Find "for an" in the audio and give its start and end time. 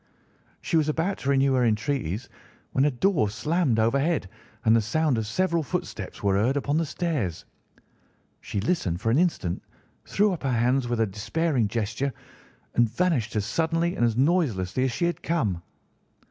8.99-9.19